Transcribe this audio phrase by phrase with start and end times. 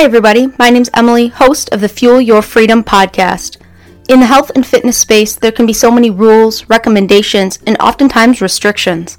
[0.00, 0.48] Hi, everybody.
[0.58, 3.58] My name's Emily, host of the Fuel Your Freedom podcast.
[4.08, 8.40] In the health and fitness space, there can be so many rules, recommendations, and oftentimes
[8.40, 9.18] restrictions.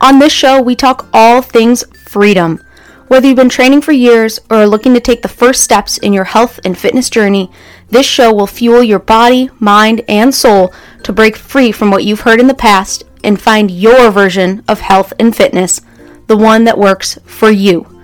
[0.00, 2.60] On this show, we talk all things freedom.
[3.06, 6.12] Whether you've been training for years or are looking to take the first steps in
[6.12, 7.48] your health and fitness journey,
[7.90, 10.74] this show will fuel your body, mind, and soul
[11.04, 14.80] to break free from what you've heard in the past and find your version of
[14.80, 15.82] health and fitness,
[16.26, 17.95] the one that works for you.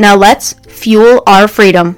[0.00, 1.96] Now let's fuel our freedom.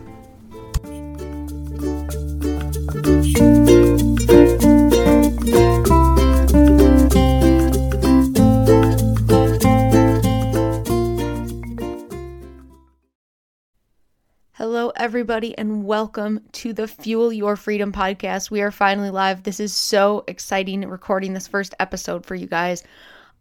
[14.55, 18.51] Hello, everybody, and welcome to the Fuel Your Freedom podcast.
[18.51, 19.43] We are finally live.
[19.43, 22.83] This is so exciting recording this first episode for you guys.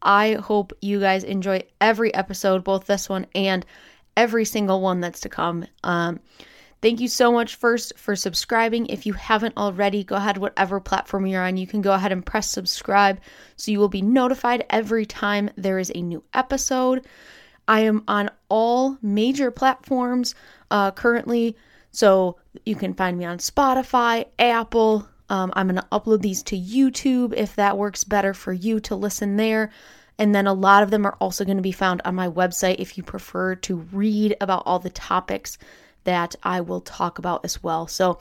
[0.01, 3.65] I hope you guys enjoy every episode, both this one and
[4.15, 5.65] every single one that's to come.
[5.83, 6.19] Um,
[6.81, 8.87] thank you so much first for subscribing.
[8.87, 12.25] If you haven't already, go ahead, whatever platform you're on, you can go ahead and
[12.25, 13.19] press subscribe
[13.55, 17.05] so you will be notified every time there is a new episode.
[17.67, 20.33] I am on all major platforms
[20.71, 21.55] uh, currently,
[21.91, 25.07] so you can find me on Spotify, Apple.
[25.29, 28.95] Um, I'm going to upload these to YouTube if that works better for you to
[28.95, 29.69] listen there.
[30.19, 32.75] And then a lot of them are also going to be found on my website
[32.77, 35.57] if you prefer to read about all the topics
[36.03, 37.87] that I will talk about as well.
[37.87, 38.19] So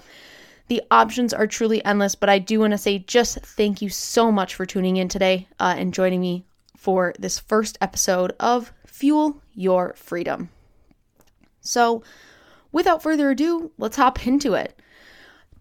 [0.69, 4.31] the options are truly endless, but I do want to say just thank you so
[4.31, 6.45] much for tuning in today uh, and joining me
[6.77, 10.51] for this first episode of Fuel Your Freedom.
[11.61, 12.05] So,
[12.71, 14.81] without further ado, let's hop into it.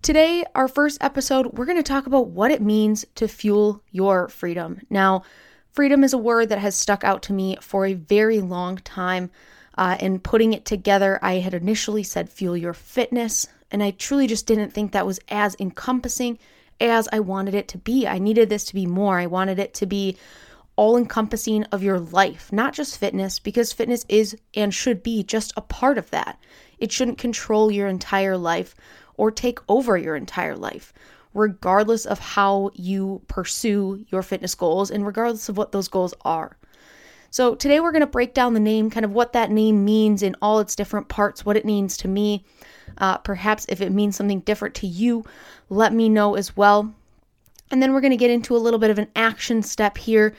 [0.03, 4.28] Today, our first episode, we're going to talk about what it means to fuel your
[4.28, 4.81] freedom.
[4.89, 5.23] Now,
[5.77, 9.29] Freedom is a word that has stuck out to me for a very long time.
[9.77, 14.25] Uh, and putting it together, I had initially said fuel your fitness, and I truly
[14.25, 16.39] just didn't think that was as encompassing
[16.81, 18.07] as I wanted it to be.
[18.07, 19.19] I needed this to be more.
[19.19, 20.17] I wanted it to be
[20.75, 25.53] all encompassing of your life, not just fitness, because fitness is and should be just
[25.55, 26.39] a part of that.
[26.79, 28.73] It shouldn't control your entire life
[29.15, 30.91] or take over your entire life
[31.38, 36.58] regardless of how you pursue your fitness goals and regardless of what those goals are.
[37.30, 40.24] So, today we're going to break down the name, kind of what that name means
[40.24, 42.44] in all its different parts, what it means to me.
[42.98, 45.24] Uh, perhaps if it means something different to you,
[45.70, 46.94] let me know as well.
[47.69, 50.34] And then we're going to get into a little bit of an action step here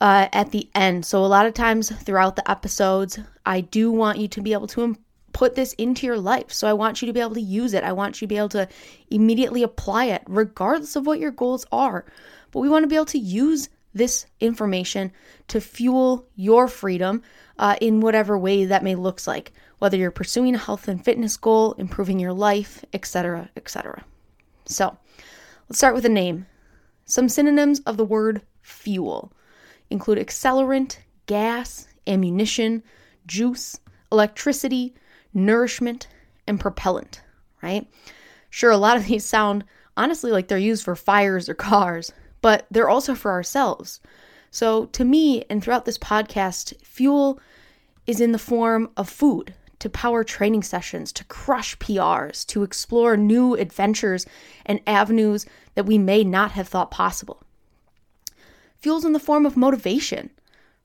[0.00, 1.04] uh, at the end.
[1.04, 4.68] So, a lot of times throughout the episodes, I do want you to be able
[4.68, 4.96] to
[5.40, 6.52] put this into your life.
[6.52, 7.82] So I want you to be able to use it.
[7.82, 8.68] I want you to be able to
[9.10, 12.04] immediately apply it, regardless of what your goals are.
[12.50, 15.12] But we want to be able to use this information
[15.48, 17.22] to fuel your freedom
[17.58, 21.38] uh, in whatever way that may looks like, whether you're pursuing a health and fitness
[21.38, 24.04] goal, improving your life, etc., etc.
[24.66, 24.94] So
[25.70, 26.44] let's start with a name.
[27.06, 29.32] Some synonyms of the word fuel
[29.88, 32.82] include accelerant, gas, ammunition,
[33.26, 33.80] juice,
[34.12, 34.94] electricity,
[35.32, 36.08] nourishment,
[36.46, 37.22] and propellant,
[37.62, 37.86] right?
[38.50, 39.64] Sure, a lot of these sound
[39.96, 44.00] honestly like they're used for fires or cars, but they're also for ourselves.
[44.50, 47.38] So, to me, and throughout this podcast, fuel
[48.06, 53.16] is in the form of food to power training sessions, to crush PRs, to explore
[53.16, 54.26] new adventures
[54.66, 57.42] and avenues that we may not have thought possible.
[58.76, 60.30] Fuel's in the form of motivation,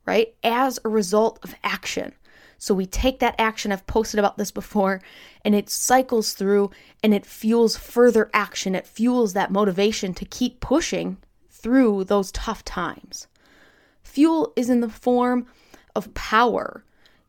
[0.06, 0.34] right?
[0.44, 2.14] As a result of action.
[2.58, 5.02] So we take that action, I've posted about this before,
[5.44, 6.72] and it cycles through
[7.04, 8.76] and it fuels further action.
[8.76, 11.18] It fuels that motivation to keep pushing
[11.50, 13.28] through those tough times.
[14.04, 15.48] Fuel is in the form
[15.96, 16.84] of power.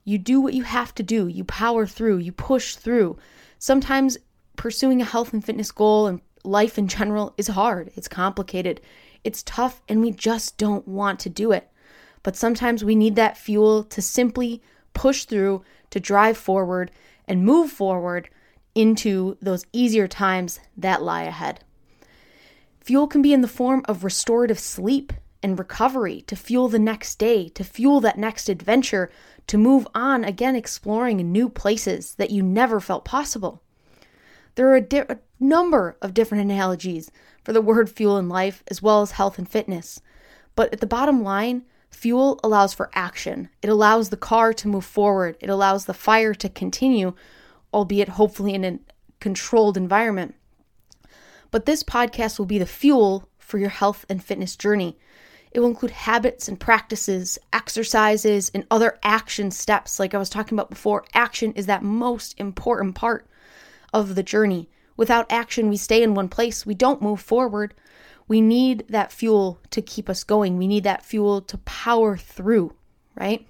[0.05, 3.19] You do what you have to do, you power through, you push through.
[3.59, 4.19] Sometimes
[4.57, 8.81] pursuing a health and fitness goal and life in general is hard, it's complicated,
[9.25, 11.69] it's tough, and we just don't want to do it.
[12.23, 14.63] But sometimes we need that fuel to simply
[14.97, 16.91] push through, to drive forward,
[17.29, 18.29] and move forward
[18.75, 21.63] into those easier times that lie ahead.
[22.81, 25.13] Fuel can be in the form of restorative sleep
[25.43, 29.11] and recovery to fuel the next day, to fuel that next adventure,
[29.47, 33.63] to move on again exploring new places that you never felt possible.
[34.57, 37.11] There are a, di- a, number of different analogies
[37.45, 40.01] for the word fuel in life as well as health and fitness.
[40.55, 41.65] But at the bottom line,
[41.97, 43.49] Fuel allows for action.
[43.63, 45.39] It allows the car to move forward.
[45.41, 47.15] It allows the fire to continue,
[47.73, 48.79] albeit hopefully in a
[49.19, 50.35] controlled environment.
[51.51, 54.99] But this podcast will be the fuel for your health and fitness journey.
[55.53, 59.99] It will include habits and practices, exercises, and other action steps.
[59.99, 63.27] Like I was talking about before, action is that most important part
[63.95, 64.69] of the journey.
[64.99, 67.73] Without action, we stay in one place, we don't move forward.
[68.29, 70.57] We need that fuel to keep us going.
[70.57, 72.75] We need that fuel to power through,
[73.15, 73.47] right?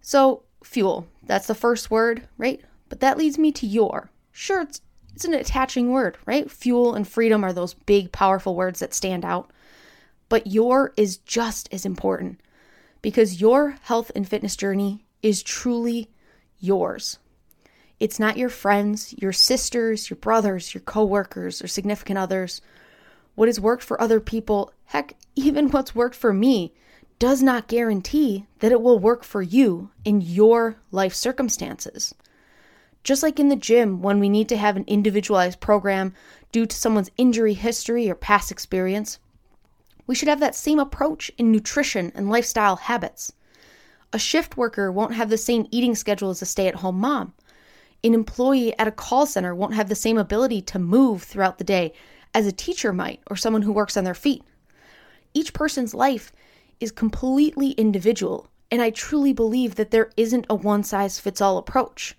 [0.00, 2.60] So, fuel, that's the first word, right?
[2.88, 4.10] But that leads me to your.
[4.30, 4.80] Sure, it's,
[5.14, 6.50] it's an attaching word, right?
[6.50, 9.50] Fuel and freedom are those big, powerful words that stand out.
[10.28, 12.40] But your is just as important
[13.02, 16.10] because your health and fitness journey is truly
[16.58, 17.18] yours.
[18.00, 22.60] It's not your friends, your sisters, your brothers, your coworkers, or significant others
[23.34, 26.72] what has worked for other people, heck, even what's worked for me,
[27.18, 32.14] does not guarantee that it will work for you in your life circumstances.
[33.04, 36.14] Just like in the gym, when we need to have an individualized program
[36.52, 39.18] due to someone's injury history or past experience,
[40.06, 43.32] we should have that same approach in nutrition and lifestyle habits.
[44.12, 47.32] A shift worker won't have the same eating schedule as a stay at home mom.
[48.04, 51.64] An employee at a call center won't have the same ability to move throughout the
[51.64, 51.92] day
[52.34, 54.42] as a teacher might or someone who works on their feet.
[55.34, 56.32] Each person's life
[56.80, 61.58] is completely individual, and I truly believe that there isn't a one size fits all
[61.58, 62.16] approach.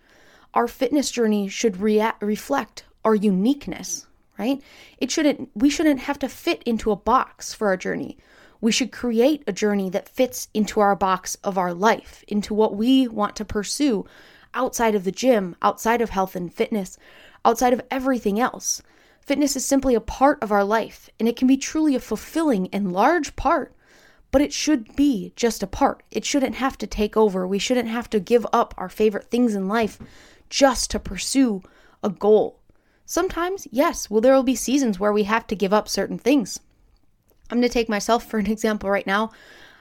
[0.53, 4.07] Our fitness journey should reflect our uniqueness,
[4.37, 4.61] right?
[4.99, 8.17] It shouldn't we shouldn't have to fit into a box for our journey.
[8.61, 12.75] We should create a journey that fits into our box of our life, into what
[12.75, 14.05] we want to pursue
[14.53, 16.97] outside of the gym, outside of health and fitness,
[17.43, 18.81] outside of everything else.
[19.25, 22.67] Fitness is simply a part of our life, and it can be truly a fulfilling
[22.73, 23.73] and large part,
[24.31, 26.03] but it should be just a part.
[26.11, 27.47] It shouldn't have to take over.
[27.47, 29.97] We shouldn't have to give up our favorite things in life
[30.49, 31.63] just to pursue
[32.03, 32.59] a goal.
[33.05, 36.59] Sometimes, yes, well, there will be seasons where we have to give up certain things.
[37.49, 39.31] I'm going to take myself for an example right now.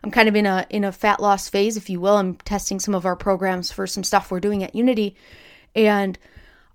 [0.04, 2.16] I'm kind of in a in a fat loss phase, if you will.
[2.16, 5.16] I'm testing some of our programs for some stuff we're doing at Unity,
[5.74, 6.18] and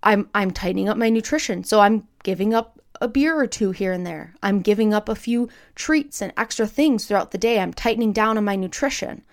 [0.03, 1.63] I'm I'm tightening up my nutrition.
[1.63, 4.33] So I'm giving up a beer or two here and there.
[4.41, 7.59] I'm giving up a few treats and extra things throughout the day.
[7.59, 9.23] I'm tightening down on my nutrition.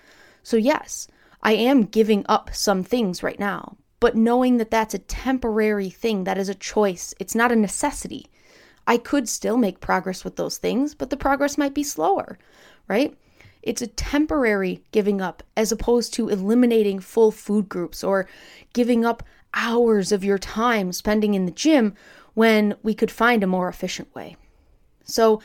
[0.42, 1.08] So yes,
[1.42, 6.24] I am giving up some things right now, but knowing that that's a temporary thing,
[6.24, 7.14] that is a choice.
[7.18, 8.26] It's not a necessity.
[8.86, 12.38] I could still make progress with those things, but the progress might be slower,
[12.86, 13.16] right?
[13.62, 18.28] It's a temporary giving up as opposed to eliminating full food groups or
[18.74, 19.22] giving up
[19.54, 21.94] hours of your time spending in the gym
[22.34, 24.36] when we could find a more efficient way.
[25.04, 25.40] So,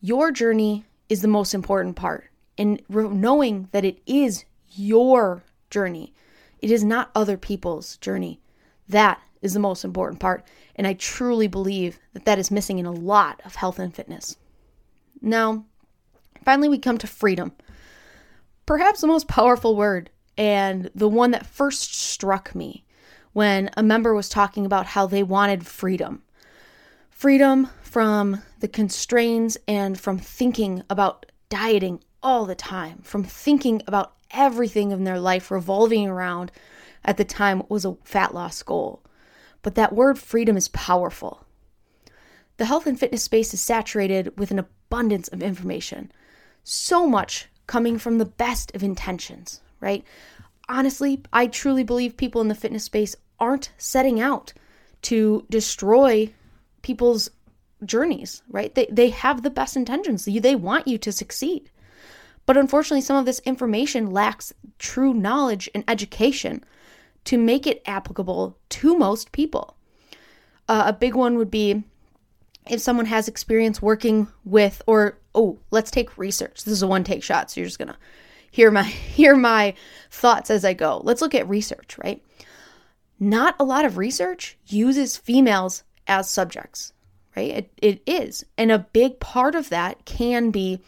[0.00, 2.30] your journey is the most important part.
[2.58, 6.12] And knowing that it is your journey,
[6.60, 8.40] it is not other people's journey.
[8.88, 10.46] That is the most important part.
[10.76, 14.36] And I truly believe that that is missing in a lot of health and fitness.
[15.20, 15.64] Now,
[16.44, 17.52] finally, we come to freedom.
[18.66, 22.84] Perhaps the most powerful word and the one that first struck me
[23.34, 26.22] when a member was talking about how they wanted freedom
[27.10, 34.14] freedom from the constraints and from thinking about dieting all the time, from thinking about
[34.32, 36.50] everything in their life revolving around
[37.04, 39.02] at the time was a fat loss goal.
[39.62, 41.46] But that word freedom is powerful.
[42.56, 46.12] The health and fitness space is saturated with an abundance of information,
[46.62, 50.04] so much coming from the best of intentions, right?
[50.68, 54.52] Honestly, I truly believe people in the fitness space aren't setting out
[55.02, 56.32] to destroy
[56.82, 57.30] people's
[57.84, 58.74] journeys, right?
[58.74, 60.24] They, they have the best intentions.
[60.24, 61.70] They want you to succeed.
[62.46, 66.64] But unfortunately, some of this information lacks true knowledge and education
[67.24, 69.76] to make it applicable to most people.
[70.68, 71.84] Uh, a big one would be
[72.68, 76.64] if someone has experience working with, or oh, let's take research.
[76.64, 77.98] This is a one take shot, so you're just gonna
[78.50, 78.82] hear my
[79.16, 79.74] hear my
[80.10, 81.00] thoughts as I go.
[81.04, 82.22] Let's look at research, right?
[83.18, 86.92] Not a lot of research uses females as subjects,
[87.36, 87.50] right?
[87.50, 88.44] It, it is.
[88.58, 90.80] And a big part of that can be,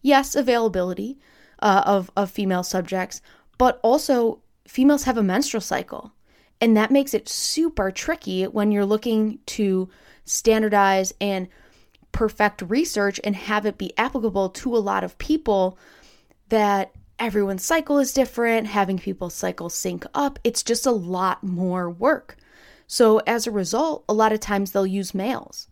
[0.00, 1.18] yes, availability
[1.60, 3.20] uh, of, of female subjects,
[3.58, 6.12] but also females have a menstrual cycle.
[6.60, 9.88] And that makes it super tricky when you're looking to
[10.24, 11.48] standardize and
[12.12, 15.78] perfect research and have it be applicable to a lot of people
[16.50, 16.92] that
[17.26, 22.36] everyone's cycle is different, having people's cycles sync up, it's just a lot more work.
[22.86, 25.68] So, as a result, a lot of times they'll use males.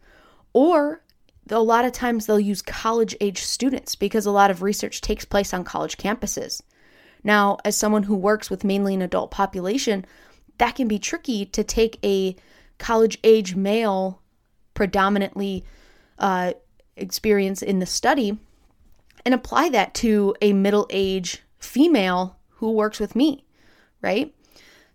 [0.52, 1.02] Or
[1.50, 5.24] a lot of times they'll use college age students because a lot of research takes
[5.24, 6.62] place on college campuses.
[7.24, 10.06] Now, as someone who works with mainly an adult population,
[10.58, 12.36] that can be tricky to take a
[12.78, 14.22] college age male,
[14.74, 15.64] predominantly
[16.18, 16.52] uh,
[16.96, 18.38] experience in the study,
[19.24, 23.44] and apply that to a middle age female who works with me,
[24.02, 24.34] right?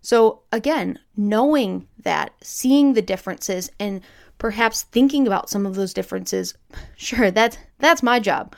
[0.00, 4.02] So, again, knowing that, seeing the differences, and
[4.38, 6.54] perhaps thinking about some of those differences,
[6.96, 8.54] sure, that's, that's my job.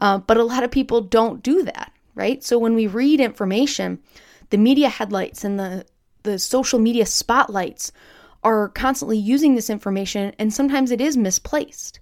[0.00, 2.44] Uh, but a lot of people don't do that, right?
[2.44, 3.98] So, when we read information,
[4.50, 5.86] the media headlights and the,
[6.22, 7.90] the social media spotlights
[8.44, 12.00] are constantly using this information, and sometimes it is misplaced.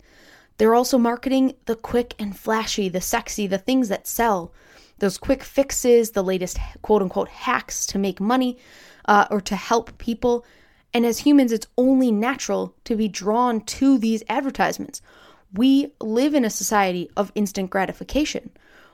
[0.60, 4.52] They're also marketing the quick and flashy, the sexy, the things that sell,
[4.98, 8.58] those quick fixes, the latest quote unquote hacks to make money
[9.06, 10.44] uh, or to help people.
[10.92, 15.00] And as humans, it's only natural to be drawn to these advertisements.
[15.54, 18.50] We live in a society of instant gratification.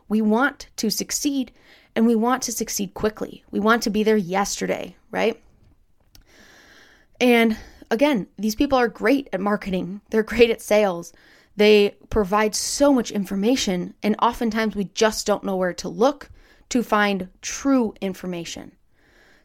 [0.09, 1.51] We want to succeed
[1.97, 3.43] and we want to succeed quickly.
[3.51, 5.43] We want to be there yesterday, right?
[7.21, 7.57] And
[7.91, 11.13] again, these people are great at marketing, they're great at sales.
[11.57, 16.31] They provide so much information, and oftentimes we just don't know where to look
[16.69, 18.73] to find true information.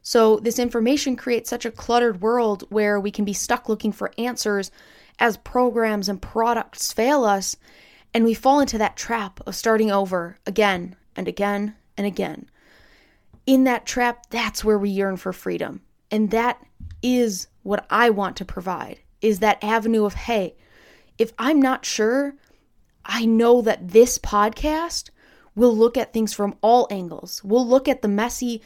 [0.02, 4.12] So, this information creates such a cluttered world where we can be stuck looking for
[4.18, 4.72] answers
[5.20, 7.56] as programs and products fail us,
[8.14, 12.50] and we fall into that trap of starting over again and again and again.
[13.46, 15.82] In that trap, that's where we yearn for freedom.
[16.10, 16.62] And that
[17.02, 20.56] is what I want to provide is that avenue of hey,
[21.22, 22.34] if I'm not sure,
[23.06, 25.12] I know that this podcast
[25.56, 27.44] will look at things from all angles.
[27.44, 28.64] We'll look at the messy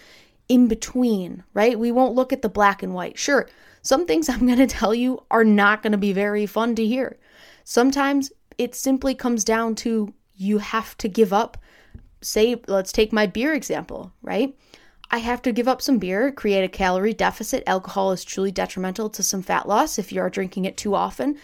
[0.47, 1.77] in between, right?
[1.77, 3.17] We won't look at the black and white.
[3.19, 3.49] Sure,
[3.81, 6.85] some things I'm going to tell you are not going to be very fun to
[6.85, 7.17] hear.
[7.65, 11.57] Sometimes it simply comes down to you have to give up.
[12.21, 14.57] Say, let's take my beer example, right?
[15.11, 17.63] I have to give up some beer, create a calorie deficit.
[17.67, 21.37] Alcohol is truly detrimental to some fat loss if you are drinking it too often.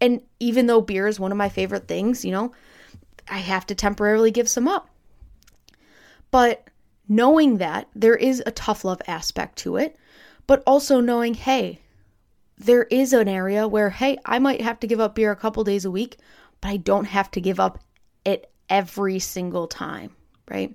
[0.00, 2.52] And even though beer is one of my favorite things, you know,
[3.28, 4.88] I have to temporarily give some up.
[6.30, 6.68] But
[7.08, 9.96] knowing that there is a tough love aspect to it,
[10.46, 11.80] but also knowing, hey,
[12.58, 15.64] there is an area where, hey, I might have to give up beer a couple
[15.64, 16.18] days a week,
[16.60, 17.78] but I don't have to give up
[18.24, 20.10] it every single time,
[20.48, 20.74] right?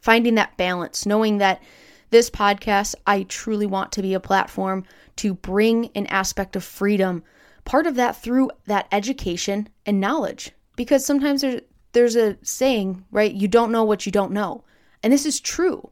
[0.00, 1.62] Finding that balance, knowing that
[2.10, 4.84] this podcast, I truly want to be a platform
[5.16, 7.22] to bring an aspect of freedom
[7.64, 10.52] part of that through that education and knowledge.
[10.76, 11.60] Because sometimes there's,
[11.92, 13.32] there's a saying, right?
[13.32, 14.64] You don't know what you don't know.
[15.02, 15.90] And this is true.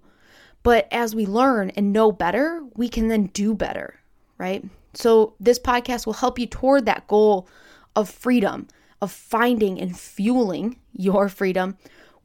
[0.63, 4.01] But as we learn and know better, we can then do better,
[4.39, 4.65] right?
[4.95, 7.49] So this podcast will help you toward that goal
[7.97, 8.69] of freedom,
[9.01, 11.77] of finding and fueling your freedom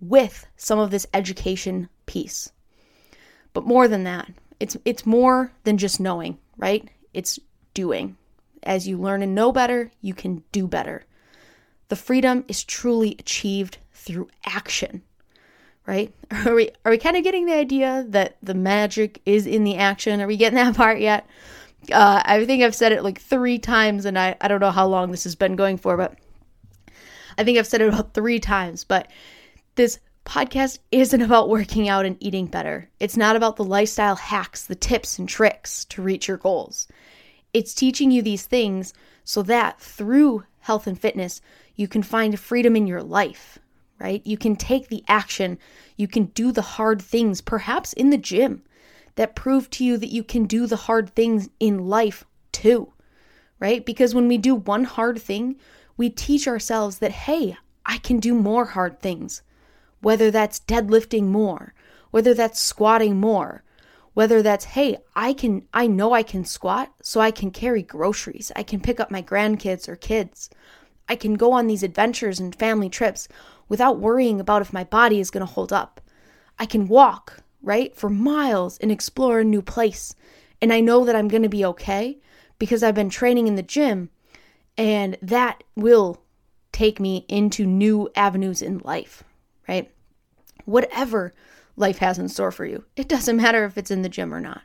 [0.01, 2.51] with some of this education piece.
[3.53, 6.89] But more than that, it's it's more than just knowing, right?
[7.13, 7.39] It's
[7.73, 8.17] doing.
[8.65, 11.05] As you learn and know better, you can do better.
[11.89, 15.03] The freedom is truly achieved through action.
[15.85, 16.13] Right?
[16.45, 19.77] Are we are we kind of getting the idea that the magic is in the
[19.77, 20.19] action?
[20.19, 21.27] Are we getting that part yet?
[21.91, 24.87] Uh, I think I've said it like three times, and I, I don't know how
[24.87, 26.17] long this has been going for, but
[27.37, 28.83] I think I've said it about three times.
[28.83, 29.11] But
[29.75, 32.89] this podcast isn't about working out and eating better.
[32.99, 36.87] It's not about the lifestyle hacks, the tips and tricks to reach your goals.
[37.55, 38.93] It's teaching you these things
[39.23, 41.39] so that through health and fitness,
[41.77, 43.59] you can find freedom in your life,
[43.97, 44.21] right?
[44.25, 45.57] You can take the action,
[45.95, 48.63] you can do the hard things, perhaps in the gym,
[49.15, 52.91] that prove to you that you can do the hard things in life too,
[53.57, 53.85] right?
[53.85, 55.55] Because when we do one hard thing,
[55.95, 59.43] we teach ourselves that, hey, I can do more hard things,
[60.01, 61.73] whether that's deadlifting more,
[62.11, 63.63] whether that's squatting more,
[64.15, 68.51] whether that's hey i can i know i can squat so i can carry groceries.
[68.55, 70.49] I can pick up my grandkids or kids.
[71.07, 73.27] I can go on these adventures and family trips
[73.69, 76.01] without worrying about if my body is going to hold up.
[76.57, 80.15] I can walk right for miles and explore a new place.
[80.63, 82.17] And i know that i'm going to be okay
[82.57, 84.09] because i've been training in the gym
[84.77, 86.23] and that will
[86.71, 89.23] take me into new avenues in life
[89.67, 89.91] right?
[90.65, 91.33] Whatever
[91.75, 92.83] life has in store for you.
[92.95, 94.61] It doesn't matter if it's in the gym or not.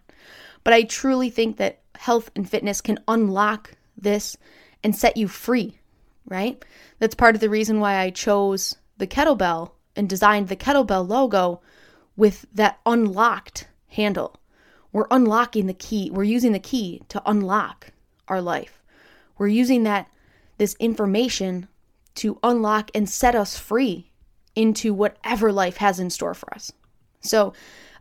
[0.64, 4.36] But I truly think that health and fitness can unlock this
[4.82, 5.78] and set you free,
[6.26, 6.64] right?
[6.98, 11.60] That's part of the reason why I chose the kettlebell and designed the kettlebell logo
[12.16, 14.36] with that unlocked handle.
[14.92, 16.10] We're unlocking the key.
[16.10, 17.92] We're using the key to unlock
[18.28, 18.82] our life.
[19.38, 20.08] We're using that
[20.58, 21.68] this information
[22.16, 24.10] to unlock and set us free
[24.54, 26.72] into whatever life has in store for us.
[27.20, 27.52] So,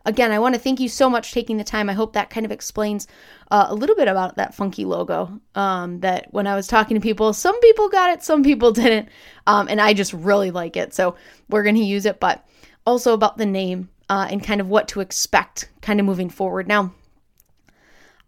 [0.04, 1.90] again, I want to thank you so much for taking the time.
[1.90, 3.06] I hope that kind of explains
[3.50, 5.40] uh, a little bit about that funky logo.
[5.54, 9.08] Um, that when I was talking to people, some people got it, some people didn't.
[9.46, 10.94] Um, and I just really like it.
[10.94, 11.16] So
[11.48, 12.46] we're going to use it, but
[12.86, 16.66] also about the name uh, and kind of what to expect kind of moving forward.
[16.66, 16.92] Now,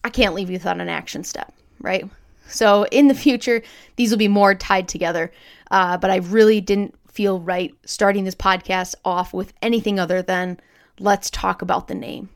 [0.05, 2.09] I can't leave you without an action step, right?
[2.49, 3.63] So in the future,
[3.97, 5.33] these will be more tied together.
[5.71, 10.59] Uh, but I really didn't feel right starting this podcast off with anything other than
[10.99, 12.29] let's talk about the name.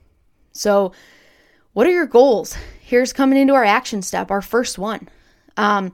[0.53, 0.93] So,
[1.73, 2.57] what are your goals?
[2.81, 5.09] Here's coming into our action step, our first one.
[5.57, 5.93] Um,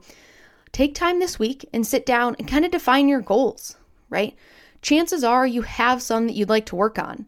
[0.71, 3.75] take time this week and sit down and kind of define your goals,
[4.09, 4.35] right?
[4.81, 7.27] Chances are you have some that you'd like to work on.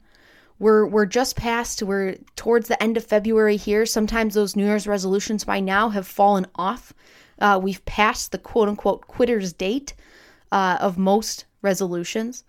[0.58, 3.86] We're we're just past we're towards the end of February here.
[3.86, 6.94] Sometimes those New Year's resolutions by now have fallen off.
[7.40, 9.94] Uh, we've passed the quote unquote quitter's date
[10.52, 12.46] uh, of most resolutions.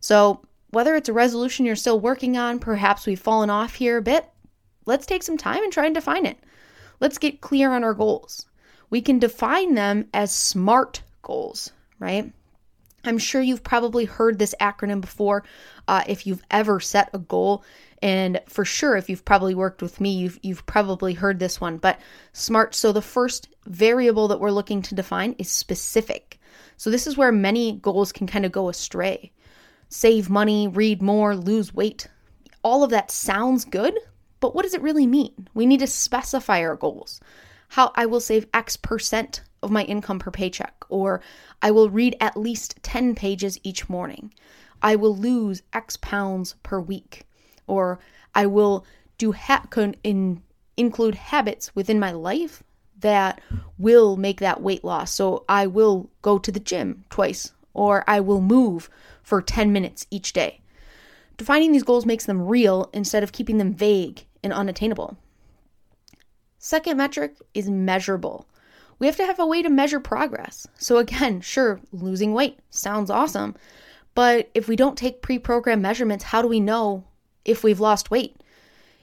[0.00, 4.02] So whether it's a resolution you're still working on, perhaps we've fallen off here a
[4.02, 4.24] bit,
[4.86, 6.38] let's take some time and try and define it.
[7.00, 8.46] Let's get clear on our goals.
[8.90, 12.32] We can define them as SMART goals, right?
[13.04, 15.44] I'm sure you've probably heard this acronym before
[15.88, 17.64] uh, if you've ever set a goal.
[18.02, 21.78] And for sure, if you've probably worked with me, you've, you've probably heard this one.
[21.78, 21.98] But
[22.32, 26.38] SMART, so the first variable that we're looking to define is specific.
[26.76, 29.32] So this is where many goals can kind of go astray.
[29.92, 32.06] Save money, read more, lose weight.
[32.62, 33.98] All of that sounds good,
[34.38, 35.48] but what does it really mean?
[35.52, 37.20] We need to specify our goals.
[37.68, 41.20] How I will save X percent of my income per paycheck, or
[41.60, 44.32] I will read at least 10 pages each morning.
[44.80, 47.24] I will lose X pounds per week,
[47.66, 47.98] or
[48.32, 48.86] I will
[49.18, 49.66] do ha-
[50.04, 50.40] in,
[50.76, 52.62] include habits within my life
[53.00, 53.40] that
[53.76, 55.12] will make that weight loss.
[55.12, 58.88] So I will go to the gym twice, or I will move
[59.30, 60.60] for 10 minutes each day.
[61.38, 65.16] Defining these goals makes them real instead of keeping them vague and unattainable.
[66.58, 68.46] Second metric is measurable
[69.00, 70.68] we have to have a way to measure progress.
[70.78, 73.56] So, again, sure, losing weight sounds awesome,
[74.14, 77.04] but if we don't take pre programmed measurements, how do we know
[77.44, 78.36] if we've lost weight?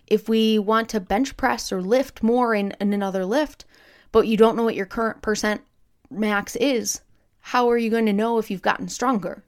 [0.05, 3.65] If we want to bench press or lift more in, in another lift,
[4.11, 5.61] but you don't know what your current percent
[6.09, 7.01] max is,
[7.39, 9.43] how are you going to know if you've gotten stronger?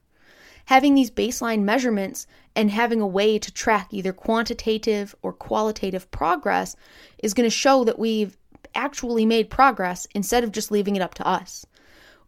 [0.70, 6.76] Having these baseline measurements and having a way to track either quantitative or qualitative progress
[7.24, 8.38] is going to show that we've
[8.76, 11.66] actually made progress instead of just leaving it up to us.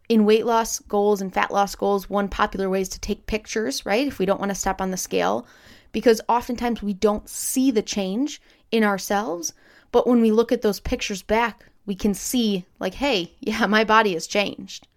[0.08, 3.86] In weight loss goals and fat loss goals, one popular way is to take pictures,
[3.86, 4.08] right?
[4.08, 5.46] If we don't want to step on the scale,
[5.92, 9.52] because oftentimes we don't see the change in ourselves.
[9.92, 13.84] But when we look at those pictures back, we can see, like, hey, yeah, my
[13.84, 14.88] body has changed.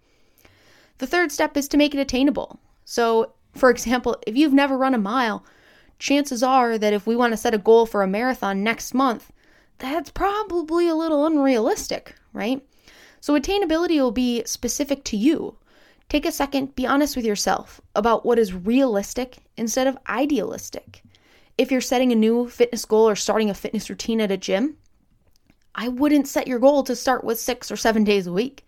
[0.98, 2.58] The third step is to make it attainable.
[2.88, 5.44] So, for example, if you've never run a mile,
[5.98, 9.32] chances are that if we want to set a goal for a marathon next month,
[9.78, 12.62] that's probably a little unrealistic, right?
[13.20, 15.58] So, attainability will be specific to you.
[16.08, 21.02] Take a second, be honest with yourself about what is realistic instead of idealistic.
[21.58, 24.76] If you're setting a new fitness goal or starting a fitness routine at a gym,
[25.74, 28.66] I wouldn't set your goal to start with six or seven days a week.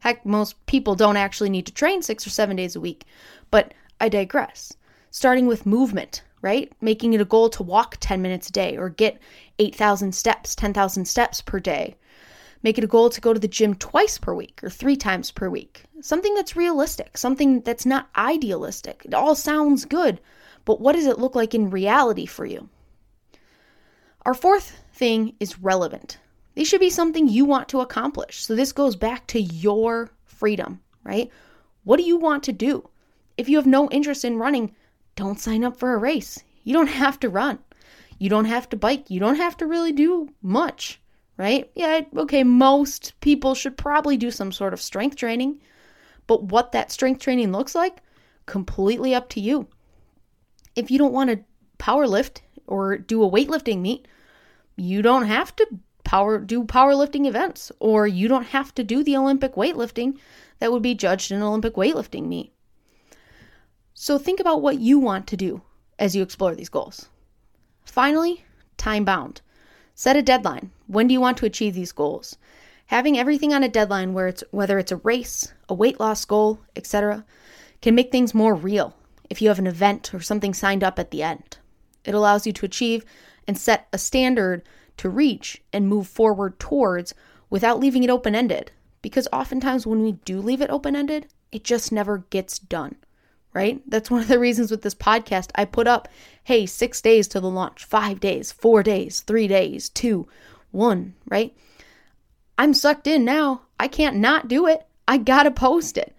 [0.00, 3.04] Heck, most people don't actually need to train six or seven days a week,
[3.50, 4.72] but I digress.
[5.10, 6.72] Starting with movement, right?
[6.80, 9.20] Making it a goal to walk 10 minutes a day or get
[9.58, 11.96] 8,000 steps, 10,000 steps per day.
[12.62, 15.30] Make it a goal to go to the gym twice per week or three times
[15.30, 15.84] per week.
[16.00, 19.02] Something that's realistic, something that's not idealistic.
[19.04, 20.20] It all sounds good,
[20.64, 22.68] but what does it look like in reality for you?
[24.22, 26.18] Our fourth thing is relevant.
[26.54, 28.44] These should be something you want to accomplish.
[28.44, 31.30] So this goes back to your freedom, right?
[31.84, 32.88] What do you want to do?
[33.38, 34.74] If you have no interest in running,
[35.14, 36.42] don't sign up for a race.
[36.64, 37.60] You don't have to run.
[38.18, 39.10] You don't have to bike.
[39.10, 41.00] You don't have to really do much,
[41.36, 41.70] right?
[41.76, 45.60] Yeah, okay, most people should probably do some sort of strength training.
[46.26, 48.02] But what that strength training looks like,
[48.46, 49.68] completely up to you.
[50.74, 51.44] If you don't want to
[51.78, 54.08] power lift or do a weightlifting meet,
[54.76, 55.66] you don't have to
[56.02, 60.18] power do powerlifting events or you don't have to do the Olympic weightlifting
[60.58, 62.52] that would be judged in an Olympic weightlifting meet.
[64.00, 65.60] So think about what you want to do
[65.98, 67.08] as you explore these goals.
[67.84, 68.44] Finally,
[68.76, 69.40] time bound.
[69.92, 70.70] Set a deadline.
[70.86, 72.36] When do you want to achieve these goals?
[72.86, 76.60] Having everything on a deadline where it's whether it's a race, a weight loss goal,
[76.76, 77.24] etc.,
[77.82, 78.94] can make things more real
[79.30, 81.58] if you have an event or something signed up at the end.
[82.04, 83.04] It allows you to achieve
[83.48, 84.62] and set a standard
[84.98, 87.14] to reach and move forward towards
[87.50, 88.70] without leaving it open ended.
[89.02, 92.94] Because oftentimes when we do leave it open ended, it just never gets done
[93.52, 93.82] right?
[93.86, 95.50] That's one of the reasons with this podcast.
[95.54, 96.08] I put up,
[96.44, 100.28] hey, six days to the launch, five days, four days, three days, two,
[100.70, 101.56] one, right?
[102.56, 103.62] I'm sucked in now.
[103.78, 104.86] I can't not do it.
[105.06, 106.14] I gotta post it.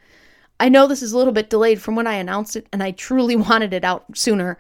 [0.60, 2.92] I know this is a little bit delayed from when I announced it, and I
[2.92, 4.58] truly wanted it out sooner.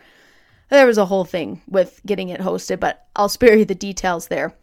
[0.69, 4.27] There was a whole thing with getting it hosted, but I'll spare you the details
[4.27, 4.53] there.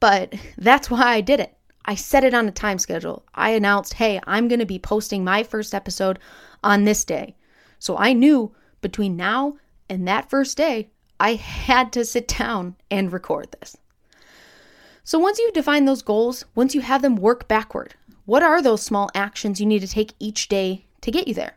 [0.00, 1.54] But that's why I did it.
[1.88, 3.24] I set it on a time schedule.
[3.34, 6.18] I announced, hey, I'm going to be posting my first episode
[6.62, 7.34] on this day.
[7.78, 9.56] So I knew between now
[9.88, 13.78] and that first day, I had to sit down and record this.
[15.02, 17.94] So once you define those goals, once you have them work backward,
[18.26, 21.56] what are those small actions you need to take each day to get you there?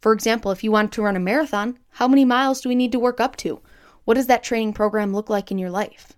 [0.00, 2.92] For example, if you want to run a marathon, how many miles do we need
[2.92, 3.60] to work up to?
[4.06, 6.14] What does that training program look like in your life?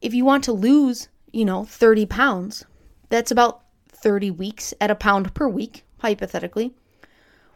[0.00, 2.64] If you want to lose, you know, 30 pounds,
[3.10, 6.74] that's about 30 weeks at a pound per week, hypothetically.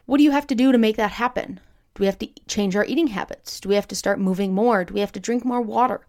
[0.05, 1.59] What do you have to do to make that happen?
[1.95, 3.59] Do we have to change our eating habits?
[3.59, 4.85] Do we have to start moving more?
[4.85, 6.05] Do we have to drink more water?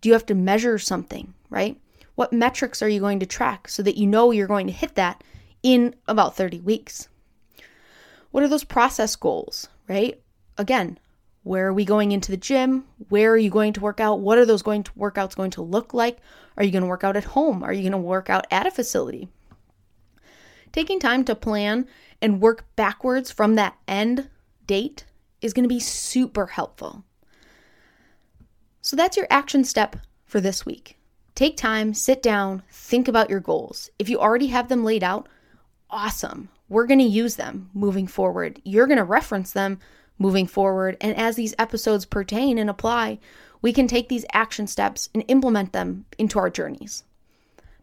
[0.00, 1.76] Do you have to measure something, right?
[2.14, 4.94] What metrics are you going to track so that you know you're going to hit
[4.94, 5.24] that
[5.64, 7.08] in about 30 weeks?
[8.30, 10.20] What are those process goals, right?
[10.56, 11.00] Again,
[11.42, 12.84] where are we going into the gym?
[13.08, 14.20] Where are you going to work out?
[14.20, 16.18] What are those going to workouts going to look like?
[16.56, 17.62] Are you going to work out at home?
[17.62, 19.28] Are you going to work out at a facility?
[20.70, 21.86] Taking time to plan
[22.20, 24.28] and work backwards from that end
[24.66, 25.04] date
[25.40, 27.04] is going to be super helpful.
[28.80, 30.96] So that's your action step for this week.
[31.34, 33.90] Take time, sit down, think about your goals.
[33.98, 35.28] If you already have them laid out,
[35.90, 36.48] awesome.
[36.68, 38.60] We're going to use them moving forward.
[38.64, 39.78] You're going to reference them
[40.22, 40.96] moving forward.
[41.00, 43.18] And as these episodes pertain and apply,
[43.60, 47.04] we can take these action steps and implement them into our journeys.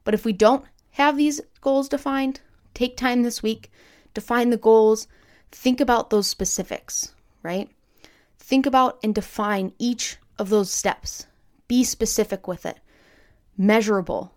[0.03, 2.41] But if we don't have these goals defined,
[2.73, 3.71] take time this week,
[4.13, 5.07] define the goals,
[5.51, 7.69] think about those specifics, right?
[8.39, 11.27] Think about and define each of those steps.
[11.67, 12.79] Be specific with it,
[13.57, 14.33] measurable,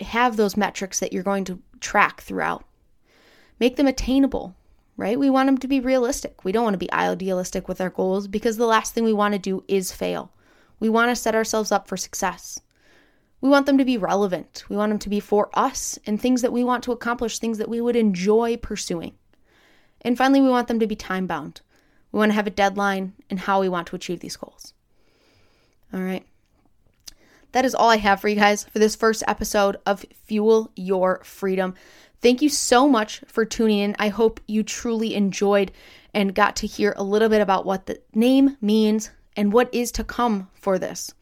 [0.00, 2.64] have those metrics that you're going to track throughout.
[3.58, 4.54] Make them attainable,
[5.00, 5.18] right?
[5.18, 6.44] We want them to be realistic.
[6.44, 9.32] We don't want to be idealistic with our goals because the last thing we want
[9.32, 10.30] to do is fail.
[10.78, 12.60] We want to set ourselves up for success.
[13.40, 14.64] We want them to be relevant.
[14.68, 17.56] We want them to be for us and things that we want to accomplish, things
[17.56, 19.14] that we would enjoy pursuing.
[20.02, 21.62] And finally, we want them to be time bound.
[22.12, 24.74] We want to have a deadline and how we want to achieve these goals.
[25.94, 26.26] All right.
[27.52, 31.22] That is all I have for you guys for this first episode of Fuel Your
[31.24, 31.74] Freedom.
[32.22, 33.96] Thank you so much for tuning in.
[33.98, 35.72] I hope you truly enjoyed
[36.12, 39.90] and got to hear a little bit about what the name means and what is
[39.92, 41.14] to come for this.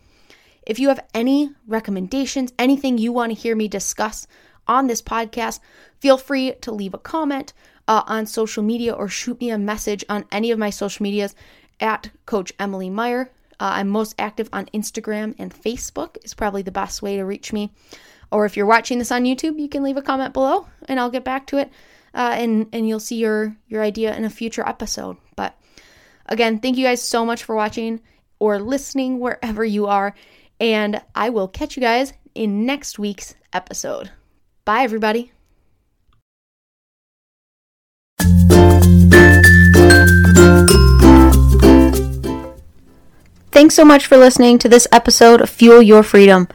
[0.66, 4.26] If you have any recommendations, anything you want to hear me discuss
[4.66, 5.60] on this podcast,
[6.00, 7.52] feel free to leave a comment
[7.86, 11.34] uh, on social media or shoot me a message on any of my social medias
[11.80, 13.30] at Coach Emily Meyer.
[13.60, 17.52] Uh, I'm most active on Instagram and Facebook is probably the best way to reach
[17.52, 17.72] me.
[18.30, 21.10] Or if you're watching this on YouTube, you can leave a comment below and I'll
[21.10, 21.70] get back to it.
[22.14, 25.16] Uh, and and you'll see your your idea in a future episode.
[25.36, 25.54] But
[26.26, 28.00] again, thank you guys so much for watching
[28.38, 30.14] or listening wherever you are,
[30.58, 34.10] and I will catch you guys in next week's episode.
[34.64, 35.32] Bye, everybody.
[43.50, 46.46] Thanks so much for listening to this episode of Fuel Your Freedom.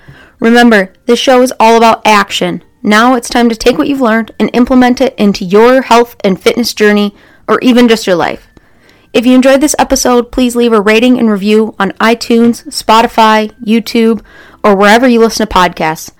[0.44, 2.66] Remember, this show is all about action.
[2.82, 6.40] Now it's time to take what you've learned and implement it into your health and
[6.40, 7.16] fitness journey
[7.48, 8.50] or even just your life.
[9.14, 14.22] If you enjoyed this episode, please leave a rating and review on iTunes, Spotify, YouTube,
[14.66, 16.12] or wherever you listen to podcasts.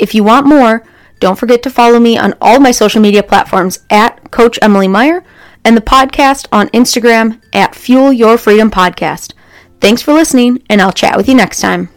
[0.00, 0.84] If you want more,
[1.20, 5.22] don't forget to follow me on all my social media platforms at Coach Emily Meyer
[5.64, 9.34] and the podcast on Instagram at Fuel Your Freedom Podcast.
[9.80, 11.88] Thanks for listening, and I'll chat with you next time.